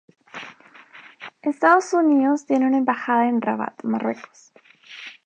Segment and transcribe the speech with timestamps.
[1.43, 4.51] Estados Unidos tiene una embajada en Rabat, Marruecos.